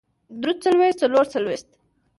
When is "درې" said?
0.41-0.53